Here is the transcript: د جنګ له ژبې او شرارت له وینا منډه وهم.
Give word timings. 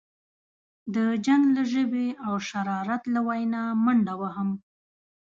د 0.95 0.97
جنګ 1.25 1.43
له 1.55 1.63
ژبې 1.73 2.07
او 2.25 2.33
شرارت 2.47 3.03
له 3.13 3.19
وینا 3.27 3.63
منډه 3.83 4.13
وهم. 4.21 4.49